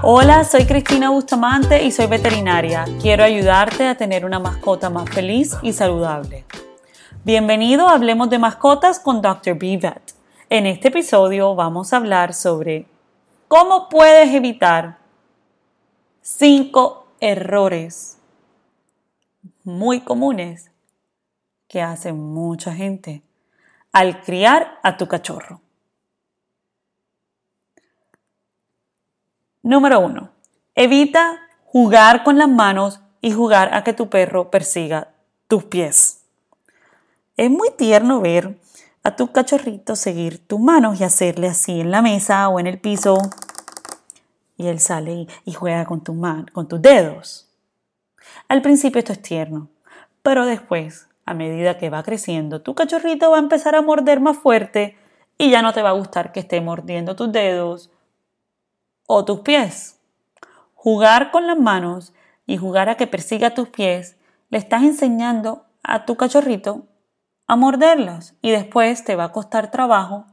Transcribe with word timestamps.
Hola, 0.00 0.44
soy 0.44 0.64
Cristina 0.64 1.10
Bustamante 1.10 1.82
y 1.82 1.90
soy 1.90 2.06
veterinaria. 2.06 2.84
Quiero 3.02 3.24
ayudarte 3.24 3.84
a 3.84 3.96
tener 3.96 4.24
una 4.24 4.38
mascota 4.38 4.90
más 4.90 5.10
feliz 5.10 5.56
y 5.60 5.72
saludable. 5.72 6.44
Bienvenido 7.24 7.88
a 7.88 7.94
Hablemos 7.94 8.30
de 8.30 8.38
Mascotas 8.38 9.00
con 9.00 9.20
Dr. 9.20 9.58
B. 9.58 9.76
Vet. 9.76 10.14
En 10.50 10.66
este 10.66 10.88
episodio 10.88 11.56
vamos 11.56 11.92
a 11.92 11.96
hablar 11.96 12.32
sobre 12.32 12.86
cómo 13.48 13.88
puedes 13.88 14.32
evitar 14.32 14.98
5 16.20 17.06
errores 17.18 18.18
muy 19.64 20.02
comunes 20.02 20.70
que 21.66 21.82
hace 21.82 22.12
mucha 22.12 22.72
gente 22.72 23.24
al 23.90 24.22
criar 24.22 24.78
a 24.84 24.96
tu 24.96 25.08
cachorro. 25.08 25.60
Número 29.68 30.00
1. 30.00 30.30
Evita 30.76 31.40
jugar 31.66 32.24
con 32.24 32.38
las 32.38 32.48
manos 32.48 33.00
y 33.20 33.32
jugar 33.32 33.74
a 33.74 33.84
que 33.84 33.92
tu 33.92 34.08
perro 34.08 34.50
persiga 34.50 35.08
tus 35.46 35.64
pies. 35.64 36.22
Es 37.36 37.50
muy 37.50 37.68
tierno 37.76 38.22
ver 38.22 38.58
a 39.02 39.14
tu 39.14 39.30
cachorrito 39.30 39.94
seguir 39.94 40.38
tus 40.46 40.58
manos 40.58 40.98
y 40.98 41.04
hacerle 41.04 41.48
así 41.48 41.82
en 41.82 41.90
la 41.90 42.00
mesa 42.00 42.48
o 42.48 42.58
en 42.58 42.66
el 42.66 42.80
piso. 42.80 43.18
Y 44.56 44.68
él 44.68 44.80
sale 44.80 45.26
y, 45.44 45.52
juega 45.52 45.84
con, 45.84 46.00
con 46.00 46.66
tus 46.66 46.80
dedos. 46.80 47.46
Al 48.48 48.62
principio 48.62 49.00
esto 49.00 49.12
es 49.12 49.20
tierno, 49.20 49.68
pero 50.22 50.46
después, 50.46 51.08
a 51.26 51.34
medida 51.34 51.76
que 51.76 51.90
va 51.90 52.02
creciendo, 52.02 52.62
tu 52.62 52.74
cachorrito 52.74 53.32
va 53.32 53.36
a 53.36 53.40
empezar 53.40 53.74
a 53.74 53.82
morder 53.82 54.20
más 54.20 54.38
fuerte 54.38 54.96
y 55.36 55.50
ya 55.50 55.60
no 55.60 55.74
te 55.74 55.82
va 55.82 55.90
a 55.90 56.00
gustar 56.00 56.32
que 56.32 56.40
esté 56.40 56.62
mordiendo 56.62 57.16
tus 57.16 57.30
dedos 57.30 57.90
o 59.08 59.24
tus 59.24 59.40
pies. 59.40 59.98
Jugar 60.74 61.32
con 61.32 61.46
las 61.46 61.58
manos 61.58 62.12
y 62.46 62.58
jugar 62.58 62.88
a 62.88 62.96
que 62.96 63.06
persiga 63.06 63.54
tus 63.54 63.70
pies, 63.70 64.16
le 64.50 64.58
estás 64.58 64.82
enseñando 64.82 65.64
a 65.82 66.04
tu 66.04 66.16
cachorrito 66.16 66.86
a 67.46 67.56
morderlos 67.56 68.34
y 68.42 68.50
después 68.50 69.04
te 69.04 69.16
va 69.16 69.24
a 69.24 69.32
costar 69.32 69.70
trabajo 69.70 70.26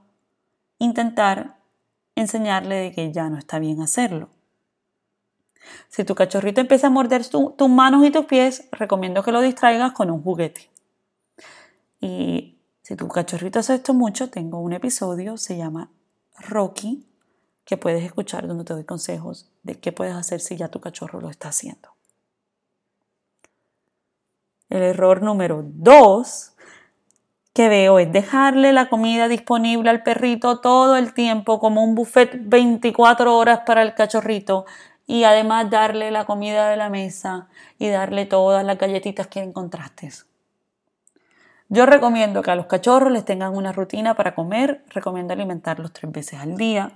intentar 0.78 1.58
enseñarle 2.16 2.76
de 2.76 2.92
que 2.92 3.12
ya 3.14 3.30
no 3.30 3.38
está 3.38 3.60
bien 3.60 3.82
hacerlo. 3.82 4.30
Si 5.88 6.04
tu 6.04 6.14
cachorrito 6.14 6.62
empieza 6.62 6.88
a 6.88 6.92
morder 6.92 7.28
tus 7.28 7.70
manos 7.70 8.06
y 8.06 8.12
tus 8.12 8.26
pies, 8.26 8.68
recomiendo 8.72 9.24
que 9.24 9.32
lo 9.32 9.42
distraigas 9.42 9.94
con 9.94 10.12
un 10.12 10.22
juguete. 10.22 10.70
Y 12.02 12.60
si 12.82 12.98
tu 12.98 13.08
cachorrito 13.08 13.60
hace 13.60 13.76
esto 13.76 13.94
mucho, 13.94 14.30
tengo 14.30 14.60
un 14.60 14.74
episodio, 14.74 15.38
se 15.38 15.58
llama 15.58 15.90
Rocky, 16.38 17.08
que 17.66 17.78
puedes 17.78 18.04
escuchar 18.04 18.48
donde 18.48 18.64
te 18.64 18.74
doy 18.74 18.84
consejos 18.86 19.50
de 19.64 19.76
qué 19.80 19.92
puedes 19.92 20.16
hacer 20.16 20.40
si 20.40 20.56
ya 20.56 20.70
tu 20.70 20.80
cachorro 20.80 21.20
lo 21.20 21.30
está 21.30 21.50
haciendo. 21.50 21.90
El 24.70 24.84
error 24.84 25.22
número 25.22 25.64
dos 25.66 26.54
que 27.54 27.70
veo 27.70 28.00
es 28.00 28.12
dejarle 28.12 28.74
la 28.74 28.90
comida 28.90 29.28
disponible 29.28 29.90
al 29.90 30.04
perrito 30.04 30.60
todo 30.60 30.98
el 30.98 31.14
tiempo 31.14 31.60
como 31.60 31.84
un 31.84 31.96
buffet 31.96 32.32
24 32.42 33.36
horas 33.36 33.62
para 33.66 33.82
el 33.82 33.94
cachorrito 33.94 34.66
y 35.08 35.24
además 35.24 35.70
darle 35.70 36.12
la 36.12 36.26
comida 36.26 36.70
de 36.70 36.78
la 36.78 36.90
mesa 36.90 37.48
y 37.80 37.90
darle 37.90 38.26
todas 38.26 38.66
las 38.66 38.78
galletitas 38.78 39.28
que 39.28 39.42
encontraste. 39.42 40.12
Yo 41.70 41.86
recomiendo 41.86 42.42
que 42.42 42.52
a 42.52 42.56
los 42.56 42.68
cachorros 42.68 43.12
les 43.12 43.26
tengan 43.26 43.56
una 43.56 43.72
rutina 43.72 44.16
para 44.16 44.36
comer, 44.36 44.84
recomiendo 44.90 45.34
alimentarlos 45.34 45.94
tres 45.94 46.12
veces 46.12 46.40
al 46.40 46.58
día, 46.58 46.92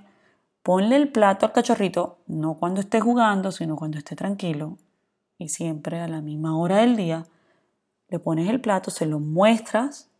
Ponle 0.62 0.96
el 0.96 1.08
plato 1.08 1.46
al 1.46 1.52
cachorrito, 1.52 2.18
no 2.26 2.54
cuando 2.54 2.80
esté 2.80 3.00
jugando, 3.00 3.50
sino 3.50 3.76
cuando 3.76 3.98
esté 3.98 4.14
tranquilo. 4.14 4.76
Y 5.38 5.48
siempre 5.48 6.00
a 6.00 6.08
la 6.08 6.20
misma 6.20 6.58
hora 6.58 6.78
del 6.78 6.96
día, 6.96 7.26
le 8.08 8.18
pones 8.18 8.48
el 8.50 8.60
plato, 8.60 8.90
se 8.90 9.06
lo 9.06 9.20
muestras, 9.20 10.10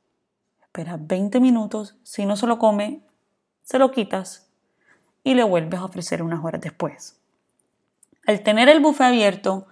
esperas 0.62 1.06
20 1.06 1.40
minutos, 1.40 1.96
si 2.04 2.24
no 2.24 2.36
se 2.36 2.46
lo 2.46 2.58
come, 2.58 3.02
se 3.62 3.78
lo 3.78 3.90
quitas 3.90 4.48
y 5.24 5.34
le 5.34 5.42
vuelves 5.42 5.80
a 5.80 5.84
ofrecer 5.84 6.22
unas 6.22 6.42
horas 6.42 6.62
después. 6.62 7.20
Al 8.26 8.42
tener 8.42 8.68
el 8.68 8.80
buffet 8.80 9.08
abierto, 9.08 9.66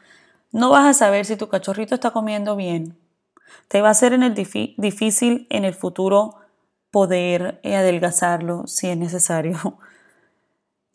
no 0.53 0.71
vas 0.71 0.87
a 0.87 0.95
saber 0.95 1.25
si 1.25 1.37
tu 1.37 1.49
cachorrito 1.49 1.95
está 1.95 2.11
comiendo 2.11 2.56
bien. 2.56 2.99
Te 3.69 3.81
va 3.81 3.91
a 3.91 3.95
ser 3.95 4.12
en 4.12 4.23
el 4.23 4.35
difícil 4.35 5.47
en 5.49 5.65
el 5.65 5.75
futuro 5.75 6.35
poder 6.91 7.61
adelgazarlo 7.65 8.67
si 8.67 8.89
es 8.89 8.97
necesario 8.97 9.79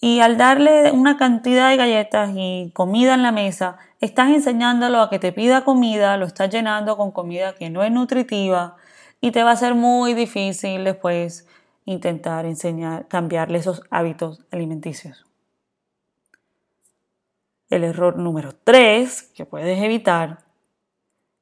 y 0.03 0.19
al 0.19 0.36
darle 0.36 0.91
una 0.91 1.16
cantidad 1.16 1.69
de 1.69 1.78
galletas 1.78 2.31
y 2.36 2.72
comida 2.74 3.14
en 3.14 3.24
la 3.24 3.31
mesa, 3.31 3.78
estás 4.02 4.31
enseñándolo 4.31 5.00
a 5.00 5.09
que 5.09 5.18
te 5.18 5.31
pida 5.31 5.64
comida, 5.64 6.18
lo 6.18 6.25
estás 6.25 6.50
llenando 6.50 6.97
con 6.97 7.12
comida 7.12 7.56
que 7.56 7.69
no 7.69 7.84
es 7.84 7.91
nutritiva 7.94 8.75
y 9.22 9.31
te 9.31 9.44
va 9.44 9.52
a 9.52 9.56
ser 9.56 9.75
muy 9.75 10.14
difícil 10.14 10.84
después 10.84 11.47
intentar 11.86 12.46
enseñar, 12.46 13.08
cambiarle 13.08 13.59
esos 13.59 13.81
hábitos 13.91 14.44
alimenticios. 14.52 15.25
El 17.70 17.85
error 17.85 18.18
número 18.18 18.52
tres 18.62 19.31
que 19.34 19.46
puedes 19.46 19.81
evitar 19.81 20.40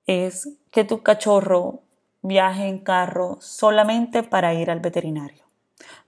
es 0.05 0.49
que 0.69 0.83
tu 0.83 1.01
cachorro 1.01 1.81
viaje 2.21 2.67
en 2.67 2.77
carro 2.77 3.37
solamente 3.41 4.21
para 4.21 4.53
ir 4.53 4.69
al 4.69 4.81
veterinario. 4.81 5.50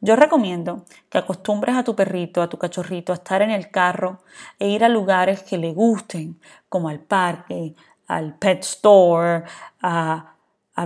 Yo 0.01 0.16
recomiendo 0.16 0.85
que 1.09 1.17
acostumbres 1.17 1.75
a 1.75 1.84
tu 1.84 1.95
perrito, 1.95 2.41
a 2.41 2.50
tu 2.50 2.57
cachorrito 2.57 3.11
a 3.11 3.16
estar 3.16 3.41
en 3.41 3.51
el 3.51 3.72
carro 3.72 4.19
e 4.59 4.69
ir 4.69 4.84
a 4.84 4.89
lugares 4.89 5.44
que 5.44 5.57
le 5.57 5.73
gusten, 5.73 6.39
como 6.69 6.89
al 6.89 7.00
parque, 7.00 7.75
al 8.07 8.35
pet 8.35 8.59
store, 8.61 9.44
a, 9.81 10.35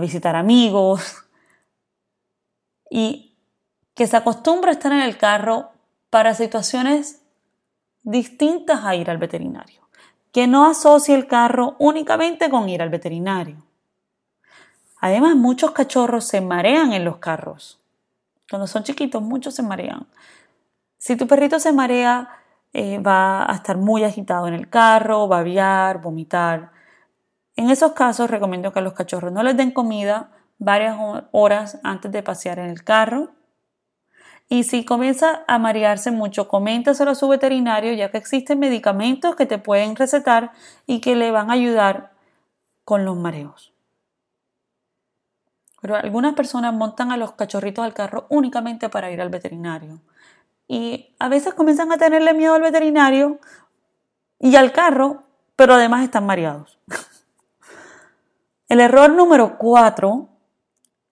visitar 0.00 0.36
amigos. 0.36 1.24
Y 2.90 3.34
que 3.94 4.06
se 4.06 4.16
acostumbre 4.16 4.70
a 4.70 4.74
estar 4.74 4.92
en 4.92 5.00
el 5.00 5.18
carro 5.18 5.70
para 6.10 6.34
situaciones 6.34 7.22
distintas 8.02 8.84
a 8.84 8.94
ir 8.94 9.10
al 9.10 9.18
veterinario. 9.18 9.82
Que 10.32 10.46
no 10.46 10.66
asocie 10.66 11.14
el 11.14 11.26
carro 11.26 11.74
únicamente 11.78 12.48
con 12.50 12.68
ir 12.68 12.82
al 12.82 12.90
veterinario. 12.90 13.56
Además, 15.00 15.36
muchos 15.36 15.72
cachorros 15.72 16.24
se 16.24 16.40
marean 16.40 16.92
en 16.92 17.04
los 17.04 17.18
carros. 17.18 17.78
Cuando 18.50 18.66
son 18.66 18.82
chiquitos, 18.82 19.22
muchos 19.22 19.54
se 19.54 19.62
marean. 19.62 20.06
Si 20.96 21.16
tu 21.16 21.26
perrito 21.26 21.60
se 21.60 21.72
marea, 21.72 22.28
eh, 22.72 22.98
va 22.98 23.50
a 23.50 23.54
estar 23.54 23.76
muy 23.76 24.04
agitado 24.04 24.48
en 24.48 24.54
el 24.54 24.68
carro, 24.68 25.28
va 25.28 25.36
a 25.36 25.40
aviar, 25.40 26.00
vomitar. 26.00 26.72
En 27.56 27.70
esos 27.70 27.92
casos 27.92 28.30
recomiendo 28.30 28.72
que 28.72 28.80
a 28.80 28.82
los 28.82 28.94
cachorros 28.94 29.32
no 29.32 29.42
les 29.42 29.56
den 29.56 29.70
comida 29.70 30.30
varias 30.58 30.96
horas 31.32 31.78
antes 31.82 32.10
de 32.10 32.22
pasear 32.22 32.58
en 32.58 32.70
el 32.70 32.84
carro. 32.84 33.30
Y 34.48 34.64
si 34.64 34.84
comienza 34.84 35.44
a 35.46 35.58
marearse 35.58 36.10
mucho, 36.10 36.48
coméntaselo 36.48 37.10
a 37.10 37.14
su 37.14 37.28
veterinario, 37.28 37.92
ya 37.92 38.10
que 38.10 38.18
existen 38.18 38.58
medicamentos 38.58 39.36
que 39.36 39.46
te 39.46 39.58
pueden 39.58 39.94
recetar 39.94 40.52
y 40.86 41.00
que 41.00 41.16
le 41.16 41.30
van 41.30 41.50
a 41.50 41.54
ayudar 41.54 42.12
con 42.84 43.04
los 43.04 43.16
mareos. 43.16 43.77
Pero 45.80 45.96
algunas 45.96 46.34
personas 46.34 46.74
montan 46.74 47.12
a 47.12 47.16
los 47.16 47.32
cachorritos 47.32 47.84
al 47.84 47.94
carro 47.94 48.26
únicamente 48.30 48.88
para 48.88 49.10
ir 49.10 49.20
al 49.20 49.28
veterinario. 49.28 50.00
Y 50.66 51.14
a 51.18 51.28
veces 51.28 51.54
comienzan 51.54 51.92
a 51.92 51.98
tenerle 51.98 52.34
miedo 52.34 52.54
al 52.54 52.62
veterinario 52.62 53.38
y 54.38 54.56
al 54.56 54.72
carro, 54.72 55.24
pero 55.56 55.74
además 55.74 56.04
están 56.04 56.26
mareados. 56.26 56.78
El 58.68 58.80
error 58.80 59.10
número 59.10 59.56
cuatro 59.56 60.28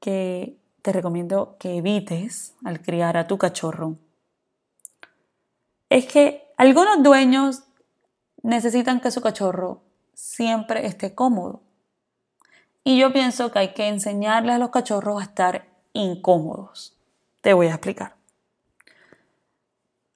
que 0.00 0.58
te 0.82 0.92
recomiendo 0.92 1.56
que 1.58 1.78
evites 1.78 2.54
al 2.64 2.80
criar 2.80 3.16
a 3.16 3.26
tu 3.26 3.38
cachorro 3.38 3.96
es 5.88 6.06
que 6.06 6.52
algunos 6.56 7.02
dueños 7.02 7.64
necesitan 8.42 9.00
que 9.00 9.10
su 9.10 9.20
cachorro 9.20 9.82
siempre 10.14 10.86
esté 10.86 11.14
cómodo. 11.14 11.62
Y 12.86 12.98
yo 12.98 13.12
pienso 13.12 13.50
que 13.50 13.58
hay 13.58 13.68
que 13.74 13.88
enseñarles 13.88 14.54
a 14.54 14.58
los 14.58 14.70
cachorros 14.70 15.20
a 15.20 15.24
estar 15.24 15.66
incómodos. 15.92 16.96
Te 17.40 17.52
voy 17.52 17.66
a 17.66 17.70
explicar. 17.70 18.14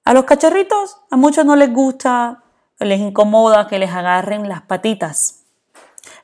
A 0.05 0.13
los 0.13 0.23
cachorritos 0.23 0.95
a 1.09 1.17
muchos 1.17 1.43
no 1.43 1.57
les 1.57 1.73
gusta, 1.73 2.43
les 2.79 3.01
incomoda 3.01 3.67
que 3.67 3.77
les 3.77 3.91
agarren 3.91 4.47
las 4.47 4.61
patitas. 4.61 5.43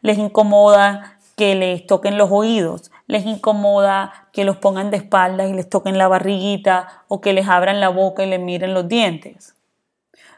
Les 0.02 0.18
incomoda 0.18 1.20
que 1.36 1.54
les 1.56 1.86
toquen 1.86 2.18
los 2.18 2.32
oídos. 2.32 2.92
Les 3.08 3.26
incomoda 3.26 4.30
que 4.32 4.46
los 4.46 4.56
pongan 4.56 4.90
de 4.90 4.96
espaldas 4.96 5.50
y 5.50 5.54
les 5.54 5.68
toquen 5.68 5.98
la 5.98 6.08
barriguita 6.08 7.04
o 7.10 7.20
que 7.20 7.34
les 7.34 7.50
abran 7.50 7.82
la 7.82 7.90
boca 7.90 8.24
y 8.24 8.30
les 8.30 8.40
miren 8.40 8.74
los 8.74 8.88
dientes. 8.88 9.54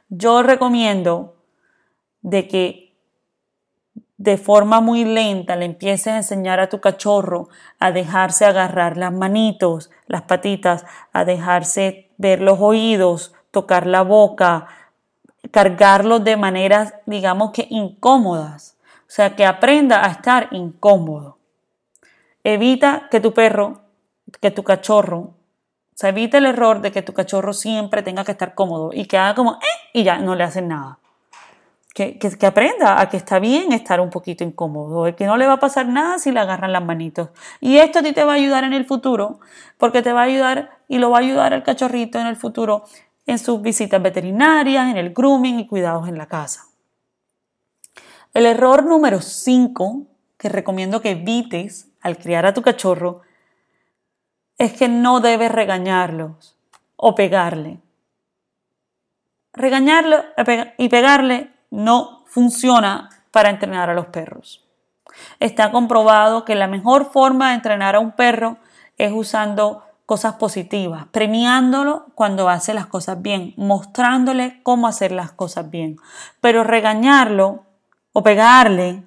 Yo 0.09 0.41
recomiendo 0.41 1.35
de 2.23 2.47
que 2.47 2.88
de 4.19 4.37
forma 4.37 4.81
muy 4.81 5.05
lenta 5.05 5.55
le 5.55 5.63
empieces 5.63 6.07
a 6.07 6.17
enseñar 6.17 6.59
a 6.59 6.67
tu 6.67 6.81
cachorro 6.81 7.47
a 7.79 7.91
dejarse 7.91 8.45
agarrar 8.45 8.97
las 8.97 9.13
manitos, 9.13 9.89
las 10.07 10.23
patitas, 10.23 10.85
a 11.13 11.23
dejarse 11.23 12.09
ver 12.17 12.41
los 12.41 12.59
oídos, 12.59 13.33
tocar 13.51 13.87
la 13.87 14.01
boca, 14.01 14.67
cargarlo 15.51 16.19
de 16.19 16.35
maneras, 16.35 16.95
digamos 17.05 17.51
que 17.51 17.65
incómodas. 17.69 18.77
O 19.07 19.11
sea, 19.11 19.37
que 19.37 19.45
aprenda 19.45 20.05
a 20.05 20.11
estar 20.11 20.49
incómodo. 20.51 21.37
Evita 22.43 23.07
que 23.09 23.21
tu 23.21 23.33
perro, 23.33 23.81
que 24.41 24.51
tu 24.51 24.63
cachorro, 24.63 25.17
o 25.19 25.33
sea, 25.95 26.09
evita 26.09 26.37
el 26.37 26.45
error 26.45 26.81
de 26.81 26.91
que 26.91 27.01
tu 27.01 27.13
cachorro 27.13 27.53
siempre 27.53 28.03
tenga 28.03 28.25
que 28.25 28.33
estar 28.33 28.53
cómodo 28.53 28.91
y 28.93 29.05
que 29.05 29.17
haga 29.17 29.33
como, 29.33 29.53
eh, 29.53 29.89
y 29.93 30.03
ya 30.03 30.19
no 30.19 30.35
le 30.35 30.43
hacen 30.43 30.67
nada. 30.67 30.99
Que, 31.99 32.47
aprenda 32.47 33.01
a 33.01 33.09
que 33.09 33.17
está 33.17 33.39
bien 33.39 33.73
estar 33.73 33.99
un 33.99 34.09
poquito 34.09 34.45
incómodo, 34.45 35.13
que 35.17 35.25
no 35.25 35.35
le 35.35 35.45
va 35.45 35.53
a 35.55 35.59
pasar 35.59 35.85
nada 35.85 36.17
si 36.17 36.31
le 36.31 36.39
agarran 36.39 36.71
las 36.71 36.85
manitos. 36.85 37.27
Y 37.59 37.75
esto 37.75 37.99
a 37.99 38.03
ti 38.03 38.13
te 38.13 38.23
va 38.23 38.31
a 38.31 38.35
ayudar 38.35 38.63
en 38.63 38.71
el 38.71 38.85
futuro, 38.85 39.41
porque 39.77 40.01
te 40.01 40.13
va 40.13 40.21
a 40.21 40.23
ayudar 40.23 40.79
y 40.87 40.99
lo 40.99 41.09
va 41.09 41.17
a 41.17 41.19
ayudar 41.19 41.53
al 41.53 41.63
cachorrito 41.63 42.17
en 42.17 42.27
el 42.27 42.37
futuro 42.37 42.85
en 43.25 43.37
sus 43.37 43.61
visitas 43.61 44.01
veterinarias, 44.01 44.89
en 44.89 44.95
el 44.95 45.13
grooming 45.13 45.59
y 45.59 45.67
cuidados 45.67 46.07
en 46.07 46.17
la 46.17 46.27
casa. 46.27 46.67
El 48.33 48.45
error 48.45 48.85
número 48.85 49.19
5 49.19 50.03
que 50.37 50.47
recomiendo 50.47 51.01
que 51.01 51.11
evites 51.11 51.89
al 51.99 52.17
criar 52.17 52.45
a 52.45 52.53
tu 52.53 52.61
cachorro 52.61 53.23
es 54.57 54.71
que 54.71 54.87
no 54.87 55.19
debes 55.19 55.51
regañarlos 55.51 56.57
o 56.95 57.13
pegarle. 57.13 57.81
Regañarlo 59.51 60.23
y 60.77 60.87
pegarle 60.87 61.58
no 61.69 62.23
funciona 62.25 63.09
para 63.31 63.49
entrenar 63.49 63.89
a 63.89 63.93
los 63.93 64.07
perros. 64.07 64.65
Está 65.39 65.71
comprobado 65.71 66.45
que 66.45 66.55
la 66.55 66.67
mejor 66.67 67.11
forma 67.11 67.49
de 67.49 67.55
entrenar 67.55 67.95
a 67.95 67.99
un 67.99 68.11
perro 68.11 68.57
es 68.97 69.11
usando 69.11 69.83
cosas 70.05 70.35
positivas, 70.35 71.05
premiándolo 71.11 72.07
cuando 72.15 72.49
hace 72.49 72.73
las 72.73 72.87
cosas 72.87 73.21
bien, 73.21 73.53
mostrándole 73.57 74.59
cómo 74.63 74.87
hacer 74.87 75.11
las 75.11 75.31
cosas 75.31 75.69
bien. 75.69 75.97
Pero 76.41 76.63
regañarlo 76.63 77.65
o 78.11 78.23
pegarle 78.23 79.03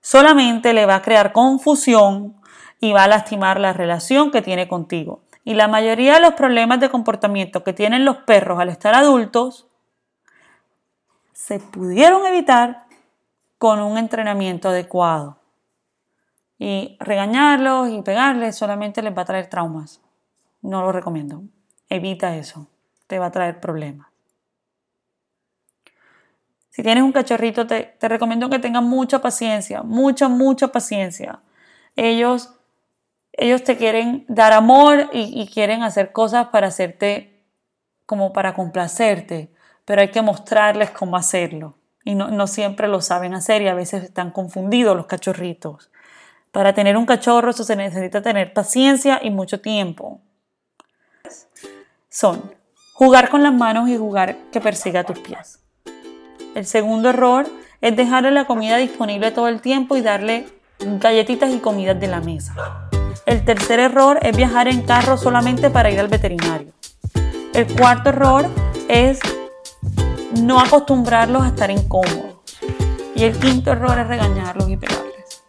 solamente 0.00 0.74
le 0.74 0.86
va 0.86 0.96
a 0.96 1.02
crear 1.02 1.32
confusión 1.32 2.36
y 2.80 2.92
va 2.92 3.04
a 3.04 3.08
lastimar 3.08 3.58
la 3.58 3.72
relación 3.72 4.30
que 4.30 4.42
tiene 4.42 4.68
contigo. 4.68 5.22
Y 5.44 5.54
la 5.54 5.66
mayoría 5.66 6.14
de 6.14 6.20
los 6.20 6.34
problemas 6.34 6.78
de 6.78 6.90
comportamiento 6.90 7.64
que 7.64 7.72
tienen 7.72 8.04
los 8.04 8.18
perros 8.18 8.60
al 8.60 8.68
estar 8.68 8.94
adultos 8.94 9.66
se 11.38 11.60
pudieron 11.60 12.26
evitar 12.26 12.86
con 13.58 13.78
un 13.80 13.96
entrenamiento 13.96 14.70
adecuado. 14.70 15.38
Y 16.58 16.96
regañarlos 16.98 17.90
y 17.90 18.02
pegarles 18.02 18.56
solamente 18.56 19.02
les 19.02 19.16
va 19.16 19.22
a 19.22 19.26
traer 19.26 19.48
traumas 19.48 20.00
no 20.62 20.82
lo 20.82 20.90
recomiendo. 20.90 21.44
Evita 21.88 22.36
eso, 22.36 22.66
te 23.06 23.20
va 23.20 23.26
a 23.26 23.30
traer 23.30 23.60
problemas. 23.60 24.08
Si 26.70 26.82
tienes 26.82 27.04
un 27.04 27.12
cachorrito, 27.12 27.68
te, 27.68 27.96
recomiendo 28.00 28.50
que 28.50 28.58
tengas 28.58 28.82
mucha 28.82 29.20
paciencia, 29.20 29.84
mucha, 29.84 30.28
mucha 30.28 30.68
paciencia. 30.68 31.40
Ellos, 31.94 32.52
ellos 33.32 33.62
te 33.62 33.76
quieren 33.76 34.24
dar 34.28 34.52
amor 34.52 35.08
y, 35.12 35.48
quieren 35.52 35.84
hacer 35.84 36.10
cosas 36.10 36.48
para 36.48 36.66
hacerte, 36.66 37.44
como 38.06 38.32
para 38.32 38.54
complacerte, 38.54 39.52
pero 39.88 40.02
hay 40.02 40.10
que 40.10 40.20
mostrarles 40.20 40.90
cómo 40.90 41.16
hacerlo. 41.16 41.74
Y 42.04 42.14
no, 42.14 42.28
no 42.28 42.46
siempre 42.46 42.88
lo 42.88 43.00
saben 43.00 43.32
hacer 43.32 43.62
y 43.62 43.68
a 43.68 43.74
veces 43.74 44.04
están 44.04 44.32
confundidos 44.32 44.94
los 44.94 45.06
cachorritos. 45.06 45.90
Para 46.52 46.74
tener 46.74 46.98
un 46.98 47.06
cachorro 47.06 47.54
se 47.54 47.74
necesita 47.74 48.20
tener 48.20 48.52
paciencia 48.52 49.18
y 49.22 49.30
mucho 49.30 49.62
tiempo 49.62 50.20
son 52.10 52.54
jugar 52.92 53.30
con 53.30 53.42
las 53.42 53.54
manos 53.54 53.88
y 53.88 53.96
jugar 53.96 54.36
que 54.52 54.60
persiga 54.60 55.04
tus 55.04 55.18
pies. 55.20 55.60
El 56.54 56.66
segundo 56.66 57.08
error 57.08 57.46
es 57.80 57.96
dejarle 57.96 58.30
la 58.30 58.44
comida 58.44 58.76
disponible 58.76 59.30
todo 59.30 59.48
el 59.48 59.62
tiempo 59.62 59.96
y 59.96 60.02
darle 60.02 60.48
galletitas 60.80 61.50
y 61.54 61.60
comidas 61.60 61.98
de 61.98 62.08
la 62.08 62.20
mesa. 62.20 62.90
El 63.24 63.42
tercer 63.42 63.80
error 63.80 64.18
es 64.20 64.36
viajar 64.36 64.68
en 64.68 64.82
carro 64.82 65.16
solamente 65.16 65.70
para 65.70 65.90
ir 65.90 65.98
al 65.98 66.08
veterinario. 66.08 66.74
El 67.54 67.74
cuarto 67.74 68.10
error 68.10 68.46
es 68.88 69.18
no 70.36 70.60
acostumbrarlos 70.60 71.42
a 71.42 71.48
estar 71.48 71.70
incómodos. 71.70 72.36
Y 73.14 73.24
el 73.24 73.38
quinto 73.38 73.72
error 73.72 73.98
es 73.98 74.06
regañarlos 74.06 74.68
y 74.68 74.76
pegarles. 74.76 75.42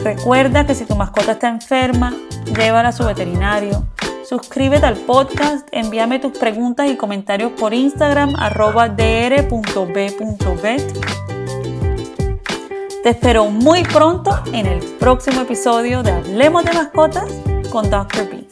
Recuerda 0.00 0.66
que 0.66 0.74
si 0.74 0.84
tu 0.84 0.96
mascota 0.96 1.32
está 1.32 1.48
enferma, 1.48 2.14
llévala 2.56 2.88
a 2.88 2.92
su 2.92 3.04
veterinario 3.04 3.86
Suscríbete 4.28 4.84
al 4.86 4.96
podcast, 4.96 5.68
envíame 5.70 6.18
tus 6.18 6.36
preguntas 6.36 6.90
y 6.90 6.96
comentarios 6.96 7.52
por 7.52 7.72
Instagram 7.72 8.34
arroba 8.36 8.88
dr.b.vet. 8.88 9.62
Te 13.04 13.08
espero 13.08 13.44
muy 13.50 13.84
pronto 13.84 14.36
en 14.52 14.66
el 14.66 14.80
próximo 14.98 15.42
episodio 15.42 16.02
de 16.02 16.10
Hablemos 16.10 16.64
de 16.64 16.72
Mascotas 16.72 17.32
con 17.70 17.88
Dr. 17.88 18.28
B. 18.28 18.45